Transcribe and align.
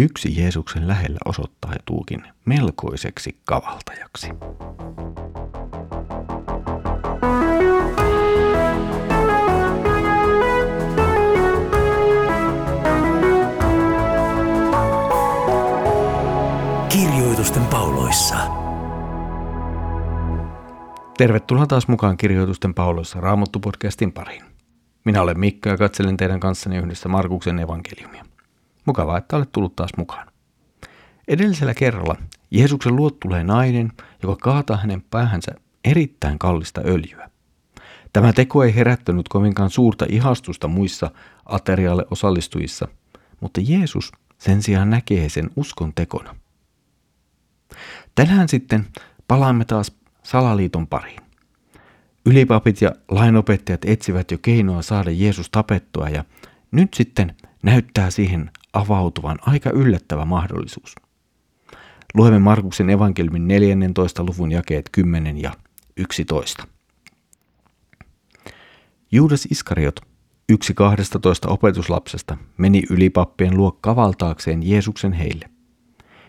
yksi 0.00 0.40
Jeesuksen 0.40 0.88
lähellä 0.88 1.18
osoittautuukin 1.24 2.22
melkoiseksi 2.44 3.40
kavaltajaksi. 3.44 4.28
Kirjoitusten 16.88 17.66
pauloissa. 17.66 18.36
Tervetuloa 21.18 21.66
taas 21.66 21.88
mukaan 21.88 22.16
Kirjoitusten 22.16 22.74
pauloissa 22.74 23.20
Raamattu-podcastin 23.20 24.12
pariin. 24.12 24.44
Minä 25.04 25.22
olen 25.22 25.40
Mikko 25.40 25.68
ja 25.68 25.76
katselen 25.76 26.16
teidän 26.16 26.40
kanssani 26.40 26.76
yhdessä 26.76 27.08
Markuksen 27.08 27.58
evankeliumia. 27.58 28.29
Mukavaa, 28.90 29.18
että 29.18 29.36
olet 29.36 29.52
tullut 29.52 29.76
taas 29.76 29.90
mukaan. 29.96 30.28
Edellisellä 31.28 31.74
kerralla 31.74 32.16
Jeesuksen 32.50 32.96
luot 32.96 33.20
tulee 33.20 33.44
nainen, 33.44 33.92
joka 34.22 34.36
kaataa 34.36 34.76
hänen 34.76 35.02
päähänsä 35.02 35.52
erittäin 35.84 36.38
kallista 36.38 36.80
öljyä. 36.84 37.30
Tämä 38.12 38.32
teko 38.32 38.64
ei 38.64 38.74
herättänyt 38.74 39.28
kovinkaan 39.28 39.70
suurta 39.70 40.06
ihastusta 40.08 40.68
muissa 40.68 41.10
aterialle 41.46 42.04
osallistujissa, 42.10 42.88
mutta 43.40 43.60
Jeesus 43.64 44.12
sen 44.38 44.62
sijaan 44.62 44.90
näkee 44.90 45.28
sen 45.28 45.50
uskon 45.56 45.92
tekona. 45.94 46.36
Tänään 48.14 48.48
sitten 48.48 48.86
palaamme 49.28 49.64
taas 49.64 49.92
salaliiton 50.22 50.86
pariin. 50.86 51.22
Ylipapit 52.26 52.80
ja 52.80 52.92
lainopettajat 53.08 53.84
etsivät 53.84 54.30
jo 54.30 54.38
keinoa 54.42 54.82
saada 54.82 55.10
Jeesus 55.10 55.50
tapettua 55.50 56.08
ja 56.08 56.24
nyt 56.70 56.94
sitten 56.94 57.36
näyttää 57.62 58.10
siihen 58.10 58.50
avautuvan 58.72 59.38
aika 59.46 59.70
yllättävä 59.70 60.24
mahdollisuus. 60.24 60.94
Luemme 62.14 62.38
Markuksen 62.38 62.90
evankeliumin 62.90 63.48
14. 63.48 64.24
luvun 64.24 64.52
jakeet 64.52 64.88
10 64.92 65.42
ja 65.42 65.52
11. 65.96 66.66
Juudas 69.12 69.46
Iskariot, 69.50 70.00
yksi 70.48 70.74
kahdestatoista 70.74 71.48
opetuslapsesta, 71.48 72.36
meni 72.58 72.82
ylipappien 72.90 73.56
luo 73.56 73.78
kavaltaakseen 73.80 74.68
Jeesuksen 74.70 75.12
heille. 75.12 75.50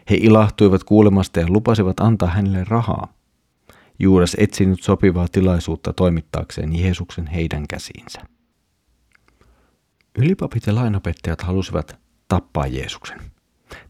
He 0.10 0.16
ilahtuivat 0.16 0.84
kuulemasta 0.84 1.40
ja 1.40 1.46
lupasivat 1.50 2.00
antaa 2.00 2.30
hänelle 2.30 2.64
rahaa. 2.64 3.14
Juudas 4.00 4.36
etsi 4.40 4.66
nyt 4.66 4.84
sopivaa 4.84 5.28
tilaisuutta 5.28 5.94
toimittaakseen 5.94 6.80
Jeesuksen 6.80 7.28
heidän 7.28 7.68
käsiinsä. 7.68 8.22
Ylipapit 10.18 10.68
ja 10.68 10.76
lainopettajat 10.76 11.42
halusivat 11.42 12.01
tappaa 12.32 12.68
Jeesuksen. 12.68 13.22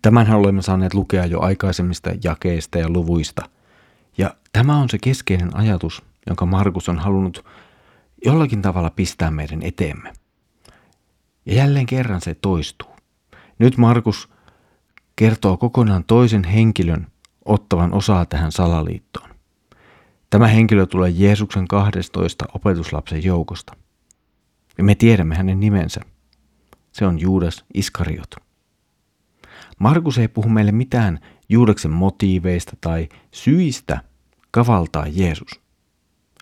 Tämän 0.01 0.33
olemme 0.33 0.61
saaneet 0.61 0.93
lukea 0.93 1.25
jo 1.25 1.39
aikaisemmista 1.39 2.09
jakeista 2.23 2.79
ja 2.79 2.89
luvuista. 2.89 3.49
Ja 4.17 4.35
tämä 4.53 4.77
on 4.77 4.89
se 4.89 4.97
keskeinen 4.97 5.55
ajatus, 5.55 6.03
jonka 6.27 6.45
Markus 6.45 6.89
on 6.89 6.99
halunnut 6.99 7.45
jollakin 8.25 8.61
tavalla 8.61 8.89
pistää 8.89 9.31
meidän 9.31 9.61
eteemme. 9.63 10.13
Ja 11.45 11.53
jälleen 11.53 11.85
kerran 11.85 12.21
se 12.21 12.35
toistuu. 12.35 12.89
Nyt 13.59 13.77
Markus 13.77 14.29
kertoo 15.15 15.57
kokonaan 15.57 16.03
toisen 16.03 16.43
henkilön 16.43 17.07
ottavan 17.45 17.93
osaa 17.93 18.25
tähän 18.25 18.51
salaliittoon. 18.51 19.29
Tämä 20.29 20.47
henkilö 20.47 20.85
tulee 20.85 21.09
Jeesuksen 21.09 21.67
12 21.67 22.45
opetuslapsen 22.53 23.23
joukosta. 23.23 23.75
Ja 24.77 24.83
me 24.83 24.95
tiedämme 24.95 25.35
hänen 25.35 25.59
nimensä. 25.59 26.01
Se 26.91 27.05
on 27.05 27.19
Juudas 27.19 27.65
Iskariot. 27.73 28.35
Markus 29.79 30.17
ei 30.17 30.27
puhu 30.27 30.49
meille 30.49 30.71
mitään 30.71 31.19
Juudaksen 31.49 31.91
motiiveista 31.91 32.77
tai 32.81 33.09
syistä 33.31 34.01
kavaltaa 34.51 35.07
Jeesus. 35.07 35.61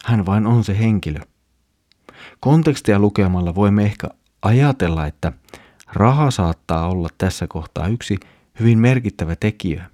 Hän 0.06 0.26
vain 0.26 0.48
on 0.48 0.64
se 0.64 0.80
henkilö. 0.80 1.20
Kontekstia 2.40 3.00
lukemalla 3.00 3.56
voimme 3.56 3.84
ehkä 3.84 4.08
ajatella, 4.42 5.08
että 5.08 5.32
raha 5.94 6.32
saattaa 6.32 6.90
olla 6.90 7.10
tässä 7.18 7.48
kohtaa 7.48 7.88
yksi 7.88 8.20
hyvin 8.60 8.80
merkittävä 8.80 9.36
tekijä, 9.36 9.90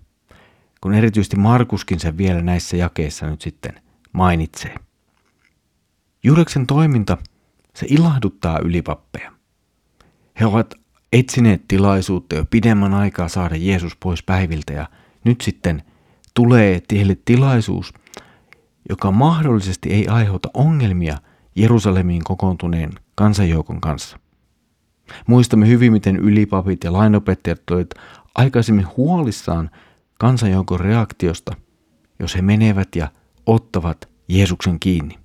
kun 0.81 0.93
erityisesti 0.93 1.35
Markuskin 1.35 1.99
sen 1.99 2.17
vielä 2.17 2.41
näissä 2.41 2.77
jakeissa 2.77 3.29
nyt 3.29 3.41
sitten 3.41 3.81
mainitsee. 4.11 4.75
Juudeksen 6.23 6.67
toiminta, 6.67 7.17
se 7.75 7.85
ilahduttaa 7.89 8.59
ylipappeja. 8.59 9.34
He 10.39 10.45
ovat 10.45 10.73
etsineet 11.13 11.61
tilaisuutta 11.67 12.35
jo 12.35 12.45
pidemmän 12.49 12.93
aikaa 12.93 13.27
saada 13.27 13.55
Jeesus 13.55 13.95
pois 13.95 14.23
päiviltä 14.23 14.73
ja 14.73 14.89
nyt 15.23 15.41
sitten 15.41 15.83
tulee 16.33 16.81
tielle 16.87 17.17
tilaisuus, 17.25 17.93
joka 18.89 19.11
mahdollisesti 19.11 19.89
ei 19.89 20.07
aiheuta 20.07 20.49
ongelmia 20.53 21.17
Jerusalemiin 21.55 22.23
kokoontuneen 22.23 22.91
kansanjoukon 23.15 23.81
kanssa. 23.81 24.19
Muistamme 25.27 25.67
hyvin, 25.67 25.91
miten 25.91 26.15
ylipapit 26.15 26.83
ja 26.83 26.93
lainopettajat 26.93 27.71
olivat 27.71 27.89
aikaisemmin 28.35 28.87
huolissaan 28.97 29.69
kansanjoukon 30.19 30.79
reaktiosta, 30.79 31.55
jos 32.19 32.35
he 32.35 32.41
menevät 32.41 32.95
ja 32.95 33.07
ottavat 33.45 34.09
Jeesuksen 34.27 34.79
kiinni. 34.79 35.19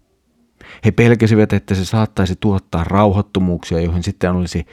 He 0.84 0.90
pelkäsivät, 0.90 1.52
että 1.52 1.74
se 1.74 1.84
saattaisi 1.84 2.36
tuottaa 2.40 2.84
rauhattomuuksia, 2.84 3.80
joihin 3.80 4.02
sitten 4.02 4.32
olisi 4.32 4.66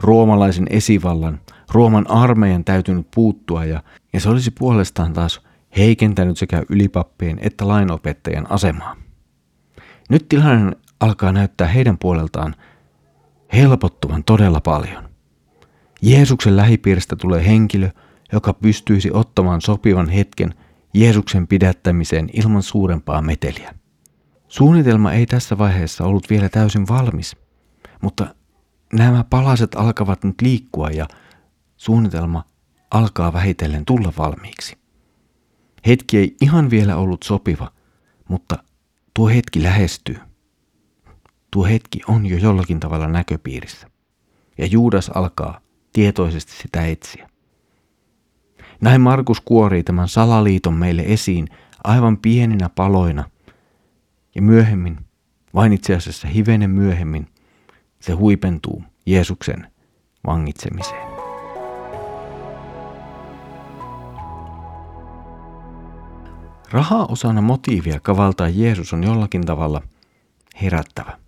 roomalaisen 0.00 0.66
esivallan, 0.70 1.40
Rooman 1.72 2.10
armeijan 2.10 2.64
täytynyt 2.64 3.06
puuttua 3.14 3.64
ja, 3.64 3.82
ja 4.12 4.20
se 4.20 4.28
olisi 4.28 4.50
puolestaan 4.50 5.12
taas 5.12 5.40
heikentänyt 5.76 6.38
sekä 6.38 6.62
ylipappien 6.68 7.38
että 7.42 7.68
lainopettajan 7.68 8.50
asemaa. 8.50 8.96
Nyt 10.10 10.28
tilanne 10.28 10.76
alkaa 11.00 11.32
näyttää 11.32 11.66
heidän 11.66 11.98
puoleltaan 11.98 12.54
helpottuvan 13.52 14.24
todella 14.24 14.60
paljon. 14.60 15.08
Jeesuksen 16.02 16.56
lähipiiristä 16.56 17.16
tulee 17.16 17.46
henkilö, 17.46 17.90
joka 18.32 18.52
pystyisi 18.52 19.10
ottamaan 19.12 19.60
sopivan 19.60 20.08
hetken 20.08 20.54
Jeesuksen 20.94 21.46
pidättämiseen 21.46 22.30
ilman 22.32 22.62
suurempaa 22.62 23.22
meteliä. 23.22 23.74
Suunnitelma 24.48 25.12
ei 25.12 25.26
tässä 25.26 25.58
vaiheessa 25.58 26.04
ollut 26.04 26.30
vielä 26.30 26.48
täysin 26.48 26.88
valmis, 26.88 27.36
mutta 28.02 28.34
nämä 28.94 29.24
palaset 29.30 29.74
alkavat 29.74 30.24
nyt 30.24 30.40
liikkua 30.42 30.90
ja 30.90 31.06
suunnitelma 31.76 32.44
alkaa 32.90 33.32
vähitellen 33.32 33.84
tulla 33.84 34.12
valmiiksi. 34.18 34.78
Hetki 35.86 36.18
ei 36.18 36.36
ihan 36.40 36.70
vielä 36.70 36.96
ollut 36.96 37.22
sopiva, 37.22 37.72
mutta 38.28 38.58
tuo 39.14 39.28
hetki 39.28 39.62
lähestyy. 39.62 40.18
Tuo 41.50 41.64
hetki 41.64 42.00
on 42.08 42.26
jo 42.26 42.36
jollakin 42.36 42.80
tavalla 42.80 43.08
näköpiirissä. 43.08 43.90
Ja 44.58 44.66
Juudas 44.66 45.08
alkaa 45.08 45.60
tietoisesti 45.92 46.52
sitä 46.52 46.86
etsiä. 46.86 47.28
Näin 48.80 49.00
Markus 49.00 49.40
kuorii 49.40 49.82
tämän 49.82 50.08
salaliiton 50.08 50.74
meille 50.74 51.02
esiin 51.06 51.48
aivan 51.84 52.18
pieninä 52.18 52.68
paloina. 52.68 53.30
Ja 54.34 54.42
myöhemmin, 54.42 54.98
vain 55.54 55.72
itse 55.72 55.94
asiassa 55.94 56.28
hivenen 56.28 56.70
myöhemmin, 56.70 57.26
se 58.04 58.12
huipentuu 58.12 58.84
Jeesuksen 59.06 59.72
vangitsemiseen. 60.26 61.08
Raha 66.70 67.04
osana 67.04 67.40
motiivia 67.40 68.00
kavaltaa 68.00 68.48
Jeesus 68.48 68.92
on 68.92 69.04
jollakin 69.04 69.46
tavalla 69.46 69.82
herättävä. 70.62 71.18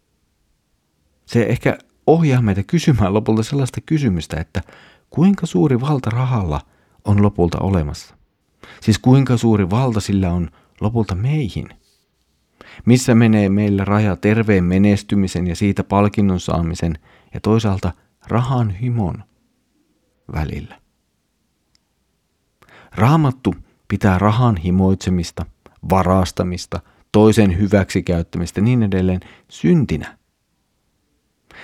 Se 1.26 1.42
ehkä 1.42 1.78
ohjaa 2.06 2.42
meitä 2.42 2.62
kysymään 2.62 3.14
lopulta 3.14 3.42
sellaista 3.42 3.80
kysymystä, 3.80 4.40
että 4.40 4.62
kuinka 5.10 5.46
suuri 5.46 5.80
valta 5.80 6.10
rahalla 6.10 6.60
on 7.04 7.22
lopulta 7.22 7.58
olemassa? 7.58 8.14
Siis 8.80 8.98
kuinka 8.98 9.36
suuri 9.36 9.70
valta 9.70 10.00
sillä 10.00 10.32
on 10.32 10.50
lopulta 10.80 11.14
meihin? 11.14 11.68
Missä 12.84 13.14
menee 13.14 13.48
meillä 13.48 13.84
raja 13.84 14.16
terveen 14.16 14.64
menestymisen 14.64 15.46
ja 15.46 15.56
siitä 15.56 15.84
palkinnon 15.84 16.40
saamisen 16.40 16.98
ja 17.34 17.40
toisaalta 17.40 17.92
rahan 18.28 18.70
himon 18.70 19.24
välillä? 20.32 20.80
Raamattu 22.94 23.54
pitää 23.88 24.18
rahan 24.18 24.56
himoitsemista, 24.56 25.46
varastamista, 25.90 26.80
toisen 27.12 27.58
hyväksikäyttämistä 27.58 28.60
niin 28.60 28.82
edelleen 28.82 29.20
syntinä. 29.48 30.18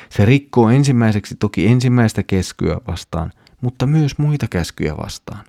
Se 0.09 0.25
rikkoo 0.25 0.71
ensimmäiseksi 0.71 1.37
toki 1.37 1.67
ensimmäistä 1.67 2.23
keskyä 2.23 2.81
vastaan, 2.89 3.33
mutta 3.61 3.87
myös 3.87 4.19
muita 4.19 4.47
käskyjä 4.51 4.97
vastaan, 4.97 5.45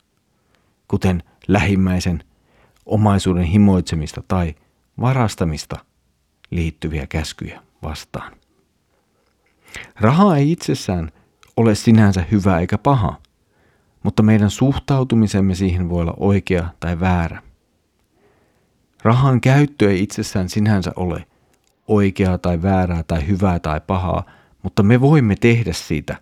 kuten 0.88 1.24
lähimmäisen 1.48 2.24
omaisuuden 2.86 3.44
himoitsemista 3.44 4.24
tai 4.27 4.56
varastamista 5.01 5.86
liittyviä 6.51 7.07
käskyjä 7.07 7.62
vastaan. 7.84 8.34
Raha 10.00 10.38
ei 10.38 10.51
itsessään 10.51 11.12
ole 11.57 11.75
sinänsä 11.75 12.25
hyvä 12.31 12.60
eikä 12.60 12.78
paha, 12.78 13.18
mutta 14.04 14.24
meidän 14.24 14.50
suhtautumisemme 14.50 15.56
siihen 15.56 15.90
voi 15.90 16.01
olla 16.01 16.13
oikea 16.18 16.69
tai 16.80 17.00
väärä. 17.00 17.42
Rahan 19.04 19.42
käyttö 19.42 19.92
ei 19.92 20.04
itsessään 20.04 20.50
sinänsä 20.50 20.92
ole 20.95 21.28
oikeaa 21.88 22.38
tai 22.38 22.62
väärää 22.62 23.04
tai 23.04 23.28
hyvää 23.28 23.60
tai 23.60 23.81
pahaa, 23.88 24.25
mutta 24.63 24.84
me 24.84 25.01
voimme 25.01 25.36
tehdä 25.36 25.74
siitä 25.74 26.18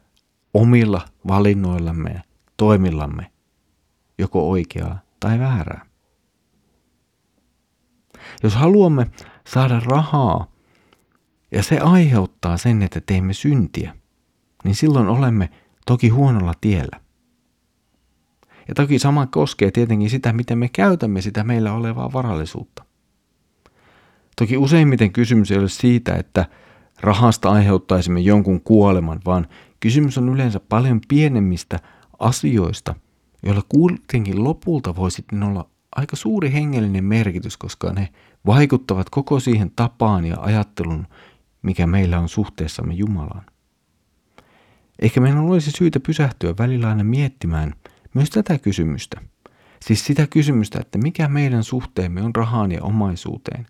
omilla 0.53 1.01
valinnoillamme 1.27 2.09
ja 2.09 2.21
toimillamme 2.57 3.31
joko 4.18 4.50
oikeaa 4.50 5.00
tai 5.19 5.39
väärää. 5.39 5.90
Jos 8.44 8.56
haluamme 8.56 9.07
saada 9.47 9.79
rahaa 9.79 10.47
ja 11.51 11.63
se 11.63 11.79
aiheuttaa 11.79 12.57
sen, 12.57 12.81
että 12.81 13.01
teemme 13.06 13.33
syntiä, 13.33 13.95
niin 14.63 14.75
silloin 14.75 15.07
olemme 15.07 15.50
toki 15.85 16.09
huonolla 16.09 16.53
tiellä. 16.62 17.01
Ja 18.68 18.75
toki 18.75 19.00
sama 19.00 19.27
koskee 19.27 19.71
tietenkin 19.71 20.09
sitä, 20.09 20.33
miten 20.33 20.57
me 20.57 20.69
käytämme 20.69 21.21
sitä 21.21 21.44
meillä 21.44 21.73
olevaa 21.73 22.13
varallisuutta. 22.13 22.85
Toki 24.38 24.57
useimmiten 24.57 25.12
kysymys 25.12 25.51
ei 25.51 25.57
ole 25.57 25.69
siitä, 25.69 26.15
että 26.15 26.45
rahasta 27.01 27.51
aiheuttaisimme 27.51 28.19
jonkun 28.19 28.62
kuoleman, 28.62 29.19
vaan 29.25 29.47
kysymys 29.79 30.18
on 30.18 30.29
yleensä 30.29 30.59
paljon 30.59 31.01
pienemmistä 31.07 31.79
asioista, 32.19 32.95
joilla 33.44 33.62
kuitenkin 33.69 34.44
lopulta 34.44 34.95
voi 34.95 35.12
sitten 35.12 35.44
olla 35.44 35.69
aika 35.95 36.15
suuri 36.15 36.53
hengellinen 36.53 37.03
merkitys, 37.03 37.57
koska 37.57 37.93
ne 37.93 38.09
vaikuttavat 38.45 39.09
koko 39.09 39.39
siihen 39.39 39.71
tapaan 39.75 40.25
ja 40.25 40.38
ajattelun, 40.39 41.07
mikä 41.61 41.88
meillä 41.88 42.19
on 42.19 42.29
suhteessamme 42.29 42.93
Jumalaan. 42.93 43.45
Ehkä 44.99 45.21
meidän 45.21 45.39
olisi 45.39 45.71
syytä 45.71 45.99
pysähtyä 45.99 46.53
välillä 46.59 46.89
aina 46.89 47.03
miettimään 47.03 47.73
myös 48.13 48.29
tätä 48.29 48.57
kysymystä. 48.57 49.21
Siis 49.85 50.05
sitä 50.05 50.27
kysymystä, 50.27 50.79
että 50.79 50.97
mikä 50.97 51.27
meidän 51.27 51.63
suhteemme 51.63 52.21
on 52.21 52.35
rahaan 52.35 52.71
ja 52.71 52.83
omaisuuteen. 52.83 53.65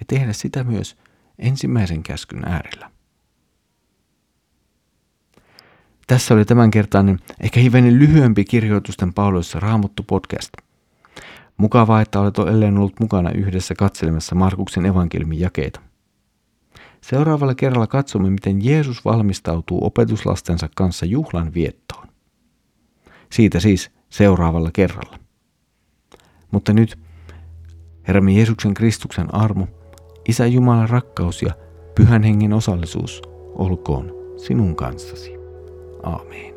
Ja 0.00 0.06
tehdä 0.06 0.32
sitä 0.32 0.64
myös 0.64 0.96
ensimmäisen 1.38 2.02
käskyn 2.02 2.48
äärellä. 2.48 2.90
Tässä 6.06 6.34
oli 6.34 6.44
tämänkertainen, 6.44 7.18
ehkä 7.40 7.60
hivenen 7.60 7.98
lyhyempi 7.98 8.44
kirjoitusten 8.44 9.14
pauloissa 9.14 9.60
Raamuttu 9.60 10.02
podcast. 10.02 10.50
Mukavaa, 11.56 12.00
että 12.00 12.20
olet 12.20 12.38
edelleen 12.38 12.78
ollut 12.78 13.00
mukana 13.00 13.30
yhdessä 13.30 13.74
katselemassa 13.74 14.34
Markuksen 14.34 14.86
evankeliumin 14.86 15.40
jakeita. 15.40 15.80
Seuraavalla 17.00 17.54
kerralla 17.54 17.86
katsomme, 17.86 18.30
miten 18.30 18.64
Jeesus 18.64 19.04
valmistautuu 19.04 19.84
opetuslastensa 19.84 20.68
kanssa 20.76 21.06
juhlan 21.06 21.54
viettoon. 21.54 22.08
Siitä 23.32 23.60
siis 23.60 23.90
seuraavalla 24.08 24.70
kerralla. 24.72 25.18
Mutta 26.50 26.72
nyt 26.72 26.98
Herramme 28.08 28.32
Jeesuksen 28.32 28.74
Kristuksen 28.74 29.34
armo, 29.34 29.68
Isä 30.28 30.46
Jumalan 30.46 30.88
rakkaus 30.88 31.42
ja 31.42 31.54
Pyhän 31.94 32.22
Hengen 32.22 32.52
osallisuus 32.52 33.22
olkoon 33.54 34.12
sinun 34.36 34.76
kanssasi. 34.76 35.32
Amen. 36.02 36.55